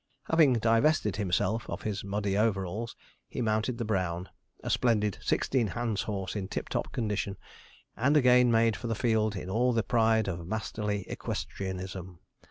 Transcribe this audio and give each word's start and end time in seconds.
Having 0.31 0.53
divested 0.53 1.17
himself 1.17 1.69
of 1.69 1.83
his 1.83 2.03
muddy 2.03 2.35
overalls, 2.35 2.95
he 3.27 3.39
mounted 3.39 3.77
the 3.77 3.85
brown, 3.85 4.27
a 4.63 4.69
splendid 4.71 5.19
sixteen 5.21 5.67
hands 5.67 6.01
horse 6.01 6.35
in 6.35 6.47
tip 6.47 6.69
top 6.69 6.91
condition, 6.91 7.37
and 7.95 8.17
again 8.17 8.49
made 8.51 8.75
for 8.75 8.87
the 8.87 8.95
field 8.95 9.35
in 9.35 9.47
all 9.47 9.73
the 9.73 9.83
pride 9.83 10.27
of 10.27 10.47
masterly 10.47 11.05
equestrianism. 11.07 12.17